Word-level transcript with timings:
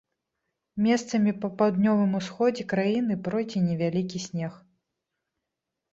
Месцамі 0.85 1.33
па 1.43 1.51
паўднёвым 1.59 2.11
усходзе 2.21 2.63
краіны 2.73 3.13
пройдзе 3.27 3.59
невялікі 3.69 4.17
снег. 4.29 4.53